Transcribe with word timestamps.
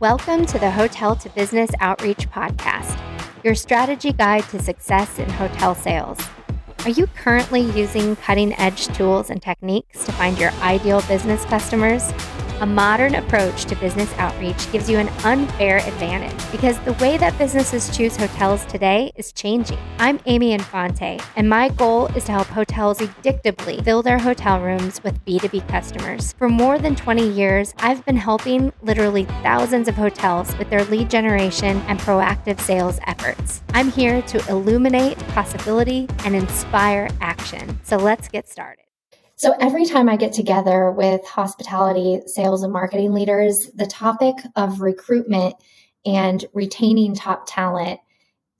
Welcome 0.00 0.46
to 0.46 0.58
the 0.58 0.70
Hotel 0.70 1.14
to 1.14 1.28
Business 1.28 1.70
Outreach 1.78 2.26
Podcast, 2.30 2.98
your 3.44 3.54
strategy 3.54 4.14
guide 4.14 4.44
to 4.44 4.58
success 4.58 5.18
in 5.18 5.28
hotel 5.28 5.74
sales. 5.74 6.18
Are 6.86 6.90
you 6.90 7.06
currently 7.08 7.60
using 7.60 8.16
cutting 8.16 8.54
edge 8.54 8.86
tools 8.96 9.28
and 9.28 9.42
techniques 9.42 10.02
to 10.06 10.12
find 10.12 10.38
your 10.38 10.52
ideal 10.62 11.02
business 11.02 11.44
customers? 11.44 12.12
A 12.60 12.66
modern 12.66 13.14
approach 13.14 13.64
to 13.64 13.74
business 13.76 14.12
outreach 14.18 14.70
gives 14.70 14.90
you 14.90 14.98
an 14.98 15.08
unfair 15.24 15.78
advantage 15.78 16.52
because 16.52 16.78
the 16.80 16.92
way 16.94 17.16
that 17.16 17.38
businesses 17.38 17.96
choose 17.96 18.18
hotels 18.18 18.66
today 18.66 19.12
is 19.16 19.32
changing. 19.32 19.78
I'm 19.98 20.20
Amy 20.26 20.52
Infante, 20.52 21.18
and 21.36 21.48
my 21.48 21.70
goal 21.70 22.08
is 22.08 22.24
to 22.24 22.32
help 22.32 22.48
hotels 22.48 22.98
addictively 22.98 23.82
fill 23.82 24.02
their 24.02 24.18
hotel 24.18 24.60
rooms 24.60 25.02
with 25.02 25.24
B2B 25.24 25.68
customers. 25.68 26.34
For 26.34 26.50
more 26.50 26.78
than 26.78 26.94
20 26.94 27.26
years, 27.30 27.72
I've 27.78 28.04
been 28.04 28.18
helping 28.18 28.74
literally 28.82 29.24
thousands 29.42 29.88
of 29.88 29.94
hotels 29.94 30.54
with 30.58 30.68
their 30.68 30.84
lead 30.84 31.08
generation 31.08 31.78
and 31.88 31.98
proactive 31.98 32.60
sales 32.60 33.00
efforts. 33.06 33.62
I'm 33.72 33.90
here 33.90 34.20
to 34.20 34.48
illuminate 34.50 35.16
possibility 35.28 36.08
and 36.26 36.36
inspire 36.36 37.08
action. 37.22 37.80
So 37.84 37.96
let's 37.96 38.28
get 38.28 38.50
started. 38.50 38.89
So 39.40 39.54
every 39.58 39.86
time 39.86 40.10
I 40.10 40.16
get 40.16 40.34
together 40.34 40.90
with 40.90 41.26
hospitality 41.26 42.20
sales 42.26 42.62
and 42.62 42.70
marketing 42.70 43.14
leaders, 43.14 43.70
the 43.74 43.86
topic 43.86 44.34
of 44.54 44.82
recruitment 44.82 45.54
and 46.04 46.44
retaining 46.52 47.14
top 47.14 47.44
talent 47.46 48.00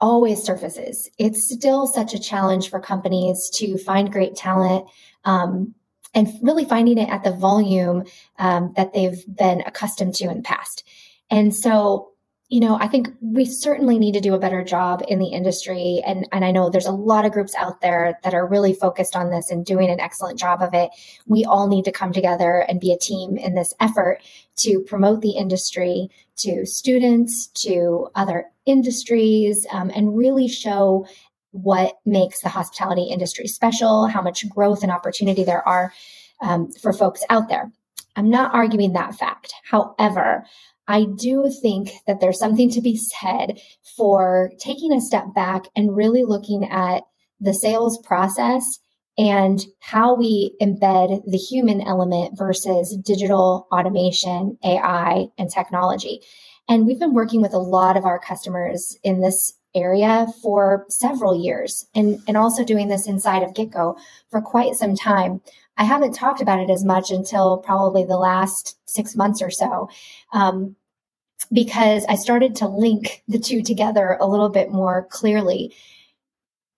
always 0.00 0.42
surfaces. 0.42 1.10
It's 1.18 1.52
still 1.52 1.86
such 1.86 2.14
a 2.14 2.18
challenge 2.18 2.70
for 2.70 2.80
companies 2.80 3.50
to 3.56 3.76
find 3.76 4.10
great 4.10 4.34
talent 4.34 4.86
um, 5.26 5.74
and 6.14 6.32
really 6.40 6.64
finding 6.64 6.96
it 6.96 7.10
at 7.10 7.22
the 7.22 7.32
volume 7.32 8.04
um, 8.38 8.72
that 8.74 8.94
they've 8.94 9.22
been 9.26 9.60
accustomed 9.66 10.14
to 10.14 10.30
in 10.30 10.38
the 10.38 10.42
past. 10.42 10.84
And 11.30 11.54
so 11.54 12.11
you 12.52 12.60
know, 12.60 12.76
I 12.78 12.86
think 12.86 13.08
we 13.22 13.46
certainly 13.46 13.98
need 13.98 14.12
to 14.12 14.20
do 14.20 14.34
a 14.34 14.38
better 14.38 14.62
job 14.62 15.02
in 15.08 15.18
the 15.18 15.28
industry. 15.28 16.02
And, 16.06 16.28
and 16.32 16.44
I 16.44 16.50
know 16.50 16.68
there's 16.68 16.84
a 16.84 16.92
lot 16.92 17.24
of 17.24 17.32
groups 17.32 17.54
out 17.54 17.80
there 17.80 18.18
that 18.24 18.34
are 18.34 18.46
really 18.46 18.74
focused 18.74 19.16
on 19.16 19.30
this 19.30 19.50
and 19.50 19.64
doing 19.64 19.88
an 19.88 19.98
excellent 19.98 20.38
job 20.38 20.60
of 20.60 20.74
it. 20.74 20.90
We 21.26 21.46
all 21.46 21.66
need 21.66 21.86
to 21.86 21.92
come 21.92 22.12
together 22.12 22.66
and 22.68 22.78
be 22.78 22.92
a 22.92 22.98
team 22.98 23.38
in 23.38 23.54
this 23.54 23.72
effort 23.80 24.20
to 24.56 24.80
promote 24.80 25.22
the 25.22 25.30
industry 25.30 26.10
to 26.40 26.66
students, 26.66 27.46
to 27.62 28.08
other 28.14 28.44
industries, 28.66 29.66
um, 29.72 29.90
and 29.96 30.14
really 30.14 30.46
show 30.46 31.06
what 31.52 32.00
makes 32.04 32.42
the 32.42 32.50
hospitality 32.50 33.04
industry 33.04 33.46
special, 33.46 34.08
how 34.08 34.20
much 34.20 34.46
growth 34.50 34.82
and 34.82 34.92
opportunity 34.92 35.42
there 35.42 35.66
are 35.66 35.90
um, 36.42 36.70
for 36.70 36.92
folks 36.92 37.24
out 37.30 37.48
there. 37.48 37.72
I'm 38.14 38.28
not 38.28 38.54
arguing 38.54 38.92
that 38.92 39.14
fact. 39.14 39.54
However, 39.64 40.44
I 40.88 41.06
do 41.16 41.50
think 41.62 41.90
that 42.06 42.20
there's 42.20 42.38
something 42.38 42.70
to 42.70 42.80
be 42.80 42.96
said 42.96 43.60
for 43.96 44.50
taking 44.58 44.92
a 44.92 45.00
step 45.00 45.34
back 45.34 45.64
and 45.76 45.96
really 45.96 46.24
looking 46.24 46.68
at 46.68 47.02
the 47.40 47.54
sales 47.54 47.98
process 47.98 48.78
and 49.18 49.64
how 49.80 50.14
we 50.14 50.56
embed 50.60 51.22
the 51.26 51.36
human 51.36 51.80
element 51.82 52.38
versus 52.38 52.96
digital 53.04 53.66
automation, 53.70 54.58
AI, 54.64 55.26
and 55.38 55.50
technology. 55.50 56.20
And 56.68 56.86
we've 56.86 56.98
been 56.98 57.14
working 57.14 57.42
with 57.42 57.52
a 57.52 57.58
lot 57.58 57.96
of 57.96 58.04
our 58.04 58.18
customers 58.18 58.96
in 59.02 59.20
this 59.20 59.54
area 59.74 60.26
for 60.42 60.86
several 60.88 61.42
years 61.42 61.86
and, 61.94 62.20
and 62.28 62.36
also 62.36 62.64
doing 62.64 62.88
this 62.88 63.06
inside 63.06 63.42
of 63.42 63.54
GetGo 63.54 63.96
for 64.30 64.40
quite 64.40 64.74
some 64.74 64.94
time. 64.94 65.40
I 65.76 65.84
haven't 65.84 66.12
talked 66.12 66.40
about 66.40 66.60
it 66.60 66.70
as 66.70 66.84
much 66.84 67.10
until 67.10 67.58
probably 67.58 68.04
the 68.04 68.18
last 68.18 68.78
six 68.84 69.16
months 69.16 69.40
or 69.42 69.50
so. 69.50 69.88
Um, 70.32 70.76
because 71.52 72.04
I 72.08 72.14
started 72.14 72.56
to 72.56 72.68
link 72.68 73.22
the 73.28 73.38
two 73.38 73.62
together 73.62 74.16
a 74.20 74.26
little 74.26 74.48
bit 74.48 74.70
more 74.70 75.06
clearly. 75.10 75.74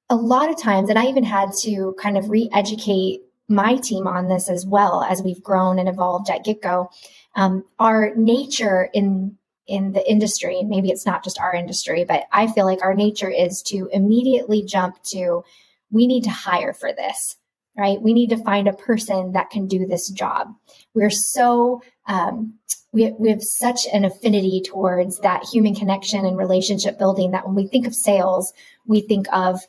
A 0.09 0.17
lot 0.17 0.51
of 0.51 0.61
times, 0.61 0.91
and 0.91 0.99
I 0.99 1.07
even 1.07 1.25
had 1.25 1.51
to 1.63 1.95
kind 2.01 2.17
of 2.17 2.31
re 2.31 2.49
educate 2.53 3.21
my 3.49 3.77
team 3.77 4.07
on 4.07 4.29
this 4.29 4.49
as 4.49 4.65
well 4.65 5.03
as 5.03 5.23
we've 5.23 5.43
grown 5.43 5.79
and 5.79 5.89
evolved 5.89 6.31
at 6.31 6.45
GetGo. 6.45 6.89
Um, 7.37 7.65
our 7.79 8.15
nature 8.15 8.89
in 8.93 9.37
in 9.67 9.93
the 9.93 10.11
industry, 10.11 10.63
maybe 10.63 10.91
it's 10.91 11.07
not 11.07 11.25
just 11.25 11.41
our 11.41 11.55
industry, 11.55 12.05
but 12.05 12.25
I 12.33 12.49
feel 12.49 12.67
like 12.67 12.83
our 12.83 12.95
nature 12.95 13.31
is 13.31 13.63
to 13.63 13.89
immediately 13.93 14.63
jump 14.63 15.03
to 15.05 15.43
we 15.91 16.07
need 16.07 16.25
to 16.25 16.31
hire 16.31 16.75
for 16.75 16.93
this 16.93 17.37
right? 17.77 18.01
We 18.01 18.13
need 18.13 18.31
to 18.31 18.43
find 18.43 18.69
a 18.69 18.73
person 18.73 19.33
that 19.33 19.51
can 19.51 19.67
do 19.67 19.87
this 19.87 20.09
job. 20.11 20.55
We're 20.95 21.11
so, 21.11 21.83
um, 22.07 22.55
we, 22.93 23.13
we 23.19 23.31
have 23.31 23.43
such 23.43 23.87
an 23.93 24.05
affinity 24.05 24.63
towards 24.65 25.19
that 25.21 25.45
human 25.45 25.75
connection 25.75 26.25
and 26.25 26.39
relationship 26.39 26.99
building 26.99 27.33
that 27.33 27.47
when 27.47 27.57
we 27.57 27.67
think 27.67 27.87
of 27.87 27.95
sales, 27.95 28.53
we 28.87 29.01
think 29.01 29.27
of 29.33 29.61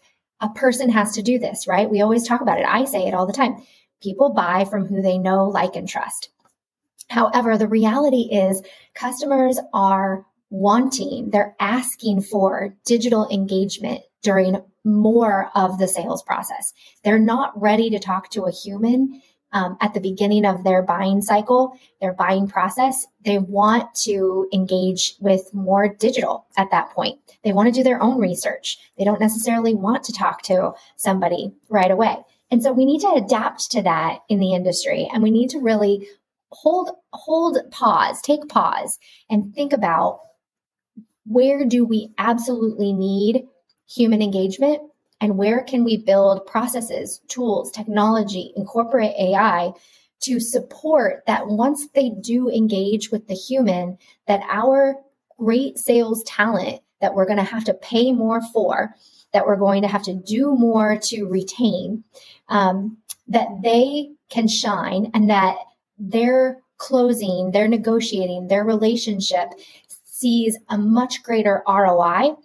a 0.41 0.49
person 0.49 0.89
has 0.89 1.13
to 1.13 1.23
do 1.23 1.39
this, 1.39 1.67
right? 1.67 1.89
We 1.89 2.01
always 2.01 2.27
talk 2.27 2.41
about 2.41 2.59
it. 2.59 2.67
I 2.67 2.85
say 2.85 3.07
it 3.07 3.13
all 3.13 3.25
the 3.25 3.33
time. 3.33 3.63
People 4.01 4.33
buy 4.33 4.65
from 4.65 4.85
who 4.85 5.01
they 5.01 5.17
know, 5.17 5.45
like, 5.45 5.75
and 5.75 5.87
trust. 5.87 6.29
However, 7.09 7.57
the 7.57 7.67
reality 7.67 8.29
is 8.31 8.61
customers 8.93 9.59
are 9.73 10.25
wanting, 10.49 11.29
they're 11.31 11.55
asking 11.59 12.21
for 12.21 12.75
digital 12.85 13.27
engagement 13.29 14.01
during 14.21 14.61
more 14.85 15.49
of 15.55 15.77
the 15.79 15.87
sales 15.87 16.23
process. 16.23 16.73
They're 17.03 17.19
not 17.19 17.59
ready 17.59 17.89
to 17.89 17.99
talk 17.99 18.29
to 18.31 18.43
a 18.43 18.51
human 18.51 19.21
um, 19.51 19.77
at 19.79 19.93
the 19.93 20.01
beginning 20.01 20.45
of 20.45 20.63
their 20.63 20.81
buying 20.81 21.21
cycle, 21.21 21.79
their 22.01 22.13
buying 22.13 22.47
process. 22.47 23.07
They 23.23 23.37
want 23.37 23.93
to 24.03 24.47
engage 24.53 25.15
with 25.19 25.53
more 25.53 25.87
digital 25.87 26.45
at 26.57 26.71
that 26.71 26.91
point. 26.91 27.19
They 27.43 27.53
want 27.53 27.67
to 27.67 27.79
do 27.79 27.83
their 27.83 28.01
own 28.01 28.19
research. 28.19 28.77
They 28.97 29.05
don't 29.05 29.19
necessarily 29.19 29.73
want 29.73 30.03
to 30.05 30.13
talk 30.13 30.41
to 30.43 30.73
somebody 30.97 31.53
right 31.69 31.89
away. 31.89 32.17
And 32.51 32.61
so 32.61 32.73
we 32.73 32.85
need 32.85 33.01
to 33.01 33.13
adapt 33.15 33.71
to 33.71 33.81
that 33.83 34.19
in 34.29 34.39
the 34.39 34.53
industry 34.53 35.09
and 35.11 35.23
we 35.23 35.31
need 35.31 35.49
to 35.51 35.59
really 35.59 36.07
hold 36.51 36.91
hold 37.11 37.57
pause, 37.71 38.21
take 38.21 38.47
pause 38.49 38.99
and 39.29 39.53
think 39.55 39.73
about 39.73 40.19
where 41.25 41.65
do 41.65 41.85
we 41.85 42.09
absolutely 42.17 42.93
need 42.93 43.47
human 43.87 44.21
engagement 44.21 44.81
and 45.21 45.37
where 45.37 45.63
can 45.63 45.83
we 45.83 45.97
build 45.97 46.45
processes, 46.45 47.21
tools, 47.27 47.71
technology, 47.71 48.53
incorporate 48.55 49.15
AI 49.17 49.71
to 50.21 50.39
support 50.39 51.23
that 51.27 51.47
once 51.47 51.87
they 51.93 52.09
do 52.09 52.49
engage 52.49 53.11
with 53.11 53.27
the 53.27 53.33
human, 53.33 53.97
that 54.27 54.41
our 54.49 54.95
great 55.37 55.77
sales 55.77 56.23
talent 56.23 56.81
that 57.01 57.13
we're 57.13 57.25
going 57.25 57.37
to 57.37 57.43
have 57.43 57.63
to 57.65 57.73
pay 57.73 58.11
more 58.11 58.41
for, 58.53 58.95
that 59.33 59.45
we're 59.45 59.57
going 59.57 59.81
to 59.81 59.87
have 59.87 60.03
to 60.03 60.13
do 60.13 60.55
more 60.55 60.97
to 60.97 61.25
retain, 61.25 62.03
um, 62.49 62.97
that 63.27 63.47
they 63.63 64.09
can 64.29 64.47
shine 64.47 65.11
and 65.13 65.29
that 65.29 65.57
their 65.97 66.61
closing, 66.77 67.51
their 67.51 67.67
negotiating, 67.67 68.47
their 68.47 68.63
relationship 68.63 69.49
sees 70.03 70.57
a 70.69 70.77
much 70.77 71.23
greater 71.23 71.63
ROI 71.67 72.35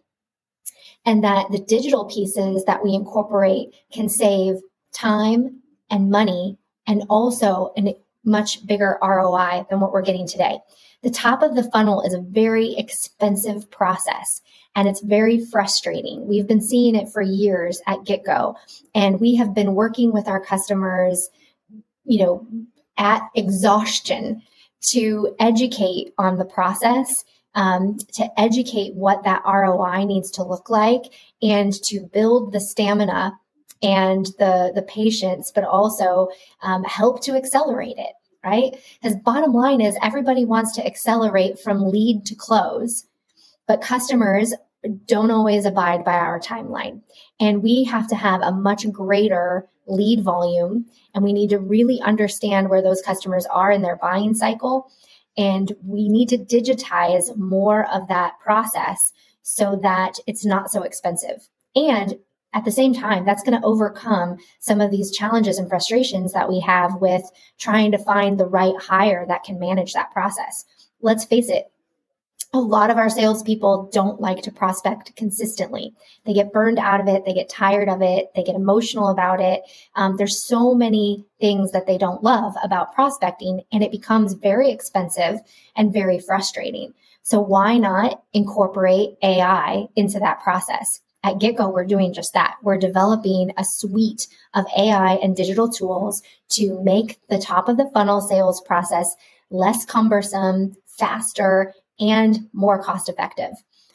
and 1.05 1.25
that 1.25 1.50
the 1.50 1.59
digital 1.59 2.05
pieces 2.05 2.65
that 2.65 2.83
we 2.84 2.94
incorporate 2.94 3.75
can 3.93 4.09
save 4.09 4.56
time 4.93 5.61
and 5.91 6.11
money 6.11 6.59
and 6.87 7.05
also 7.09 7.72
a 7.77 7.97
much 8.25 8.66
bigger 8.66 8.99
ROI 9.03 9.65
than 9.71 9.81
what 9.81 9.93
we're 9.93 10.03
getting 10.03 10.27
today. 10.27 10.59
The 11.03 11.10
top 11.10 11.43
of 11.43 11.55
the 11.55 11.71
funnel 11.71 12.03
is 12.03 12.12
a 12.12 12.21
very 12.21 12.77
expensive 12.77 13.71
process 13.71 14.43
and 14.77 14.87
it's 14.87 15.00
very 15.00 15.44
frustrating. 15.47 16.27
We've 16.27 16.47
been 16.47 16.60
seeing 16.60 16.94
it 16.94 17.09
for 17.09 17.22
years 17.22 17.81
at 17.87 18.00
GetGo 18.00 18.55
and 18.94 19.21
we 19.21 19.37
have 19.37 19.55
been 19.55 19.75
working 19.75 20.12
with 20.12 20.28
our 20.28 20.41
customers, 20.41 21.31
you 22.05 22.19
know, 22.19 22.47
at 22.98 23.22
exhaustion 23.34 24.42
to 24.91 25.34
educate 25.39 26.13
on 26.19 26.36
the 26.36 26.45
process 26.45 27.25
um, 27.55 27.99
to 28.15 28.41
educate 28.41 28.95
what 28.95 29.25
that 29.25 29.43
ROI 29.45 30.05
needs 30.05 30.31
to 30.33 30.45
look 30.45 30.71
like 30.71 31.13
and 31.43 31.73
to 31.85 32.01
build 32.01 32.53
the 32.53 32.61
stamina 32.61 33.39
and 33.83 34.27
the 34.39 34.73
the 34.75 34.83
patience, 34.83 35.51
but 35.55 35.65
also 35.65 36.29
um, 36.63 36.85
help 36.85 37.23
to 37.23 37.35
accelerate 37.35 37.97
it. 37.99 38.13
Right? 38.43 38.75
Because 39.03 39.19
bottom 39.19 39.53
line 39.53 39.83
is 39.83 39.99
everybody 40.03 40.47
wants 40.47 40.73
to 40.77 40.87
accelerate 40.87 41.59
from 41.59 41.91
lead 41.91 42.25
to 42.27 42.35
close, 42.35 43.05
but 43.67 43.83
customers 43.83 44.55
don't 45.05 45.31
always 45.31 45.67
abide 45.67 46.05
by 46.05 46.15
our 46.15 46.41
timeline. 46.41 47.03
And 47.39 47.63
we 47.63 47.85
have 47.85 48.09
to 48.09 48.17
have 48.17 48.41
a 48.41 48.53
much 48.53 48.91
greater 48.91 49.69
lead 49.87 50.23
volume 50.23 50.87
and 51.15 51.25
we 51.25 51.33
need 51.33 51.51
to 51.51 51.59
really 51.59 52.01
understand 52.01 52.69
where 52.69 52.83
those 52.83 53.03
customers 53.03 53.47
are 53.47 53.71
in 53.71 53.83
their 53.83 53.97
buying 53.97 54.35
cycle 54.35 54.91
and 55.36 55.72
we 55.84 56.09
need 56.09 56.28
to 56.30 56.38
digitize 56.38 57.36
more 57.36 57.91
of 57.91 58.09
that 58.09 58.38
process 58.41 59.12
so 59.42 59.78
that 59.82 60.18
it's 60.27 60.44
not 60.44 60.71
so 60.71 60.82
expensive. 60.82 61.48
And 61.74 62.18
at 62.53 62.65
the 62.65 62.72
same 62.72 62.92
time, 62.92 63.24
that's 63.24 63.42
going 63.42 63.59
to 63.59 63.66
overcome 63.66 64.38
some 64.59 64.80
of 64.80 64.91
these 64.91 65.12
challenges 65.12 65.59
and 65.59 65.68
frustrations 65.68 66.32
that 66.32 66.48
we 66.48 66.60
have 66.60 66.97
with 66.97 67.22
trying 67.59 67.92
to 67.92 67.98
find 67.98 68.38
the 68.38 68.47
right 68.47 68.74
hire 68.80 69.24
that 69.28 69.44
can 69.44 69.59
manage 69.59 69.92
that 69.92 70.10
process. 70.12 70.65
Let's 71.00 71.24
face 71.24 71.48
it, 71.48 71.71
a 72.53 72.61
lot 72.61 72.91
of 72.91 72.97
our 72.97 73.09
salespeople 73.09 73.91
don't 73.93 74.21
like 74.21 74.43
to 74.43 74.51
prospect 74.51 75.15
consistently. 75.15 75.95
They 76.25 76.33
get 76.33 76.53
burned 76.53 76.79
out 76.79 77.01
of 77.01 77.07
it. 77.07 77.25
They 77.25 77.33
get 77.33 77.49
tired 77.49 77.89
of 77.89 78.03
it. 78.03 78.31
They 78.35 78.43
get 78.43 78.57
emotional 78.57 79.09
about 79.09 79.41
it. 79.41 79.63
Um, 79.95 80.17
there's 80.17 80.45
so 80.45 80.75
many 80.75 81.25
things 81.41 81.71
that 81.71 81.87
they 81.87 81.97
don't 81.97 82.25
love 82.25 82.55
about 82.63 82.93
prospecting, 82.93 83.63
and 83.73 83.85
it 83.85 83.93
becomes 83.93 84.35
very 84.35 84.71
expensive 84.73 85.39
and 85.77 85.93
very 85.93 86.19
frustrating. 86.19 86.93
So 87.23 87.41
why 87.41 87.79
not 87.79 88.25
incorporate 88.33 89.11
AI 89.23 89.87
into 89.95 90.19
that 90.19 90.41
process? 90.41 91.01
At 91.23 91.35
GetGo, 91.35 91.73
we're 91.73 91.85
doing 91.85 92.15
just 92.15 92.33
that. 92.33 92.57
We're 92.63 92.79
developing 92.79 93.53
a 93.57 93.65
suite 93.65 94.27
of 94.55 94.65
AI 94.77 95.15
and 95.23 95.37
digital 95.37 95.69
tools 95.69 96.23
to 96.51 96.83
make 96.83 97.21
the 97.29 97.39
top 97.39 97.69
of 97.69 97.77
the 97.77 97.91
funnel 97.93 98.23
sales 98.23 98.61
process 98.63 99.15
less 99.51 99.85
cumbersome, 99.85 100.77
faster, 100.87 101.75
and 102.01 102.49
more 102.53 102.83
cost 102.83 103.09
effective. 103.09 103.53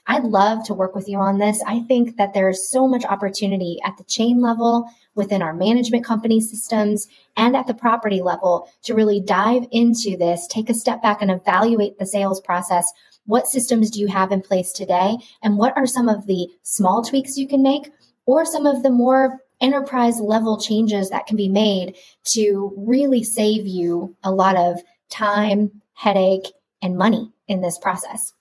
I'd 0.07 0.23
love 0.23 0.63
to 0.65 0.73
work 0.73 0.93
with 0.93 1.09
you 1.09 1.17
on 1.17 1.39
this. 1.39 1.63
I 1.65 1.79
think 1.81 2.17
that 2.17 2.33
there's 2.33 2.69
so 2.69 2.87
much 2.87 3.05
opportunity 3.05 3.79
at 3.83 3.97
the 3.97 4.03
chain 4.03 4.39
level, 4.39 4.87
within 5.15 5.41
our 5.41 5.53
management 5.53 6.05
company 6.05 6.39
systems, 6.39 7.07
and 7.37 7.55
at 7.55 7.67
the 7.67 7.73
property 7.73 8.21
level 8.21 8.69
to 8.83 8.93
really 8.93 9.19
dive 9.19 9.63
into 9.71 10.15
this, 10.17 10.45
take 10.47 10.69
a 10.69 10.73
step 10.73 11.01
back 11.01 11.21
and 11.21 11.31
evaluate 11.31 11.97
the 11.97 12.05
sales 12.05 12.41
process. 12.41 12.85
What 13.25 13.47
systems 13.47 13.89
do 13.89 13.99
you 13.99 14.07
have 14.07 14.31
in 14.31 14.41
place 14.41 14.71
today? 14.71 15.17
And 15.41 15.57
what 15.57 15.75
are 15.75 15.87
some 15.87 16.09
of 16.09 16.27
the 16.27 16.49
small 16.61 17.03
tweaks 17.03 17.37
you 17.37 17.47
can 17.47 17.63
make 17.63 17.89
or 18.25 18.45
some 18.45 18.65
of 18.65 18.83
the 18.83 18.91
more 18.91 19.39
enterprise 19.61 20.19
level 20.19 20.59
changes 20.59 21.09
that 21.09 21.25
can 21.25 21.37
be 21.37 21.49
made 21.49 21.95
to 22.33 22.73
really 22.77 23.23
save 23.23 23.65
you 23.65 24.15
a 24.23 24.31
lot 24.31 24.57
of 24.57 24.81
time, 25.09 25.81
headache, 25.93 26.51
and 26.81 26.97
money 26.97 27.31
in 27.47 27.61
this 27.61 27.77
process. 27.77 28.33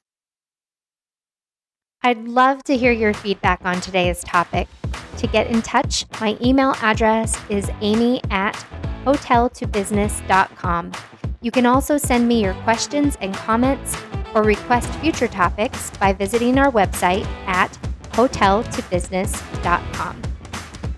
I'd 2.03 2.27
love 2.29 2.63
to 2.65 2.77
hear 2.77 2.93
your 2.93 3.15
feedback 3.15 3.65
on 3.65 3.81
today's 3.81 4.23
topic. 4.25 4.69
To 5.19 5.27
get 5.27 5.47
in 5.47 5.63
touch, 5.63 6.05
my 6.21 6.37
email 6.43 6.75
address 6.83 7.41
is 7.49 7.71
amy 7.81 8.21
at 8.31 8.53
hoteltobusiness.com. 9.07 10.93
You 11.41 11.51
can 11.51 11.65
also 11.67 11.97
send 11.97 12.29
me 12.29 12.43
your 12.43 12.55
questions 12.55 13.17
and 13.21 13.33
comments 13.35 13.97
or 14.35 14.43
request 14.43 14.93
future 14.95 15.29
topics 15.29 15.91
by 15.99 16.13
visiting 16.13 16.59
our 16.59 16.71
website 16.71 17.25
at 17.47 17.73
hoteltobusiness.com. 18.13 20.23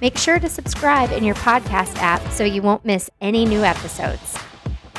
Make 0.00 0.18
sure 0.18 0.38
to 0.38 0.48
subscribe 0.48 1.10
in 1.12 1.24
your 1.24 1.34
podcast 1.36 1.96
app 1.98 2.22
so 2.32 2.44
you 2.44 2.62
won't 2.62 2.84
miss 2.84 3.10
any 3.20 3.44
new 3.44 3.64
episodes. 3.64 4.38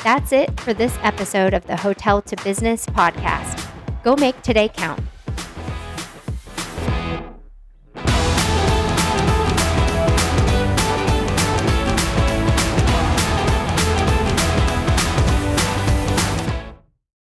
That's 0.04 0.32
it 0.32 0.60
for 0.60 0.72
this 0.72 0.96
episode 1.02 1.54
of 1.54 1.66
the 1.66 1.76
Hotel 1.76 2.22
to 2.22 2.36
Business 2.44 2.86
podcast. 2.86 3.66
Go 4.04 4.14
make 4.14 4.40
today 4.42 4.68
count. 4.68 5.00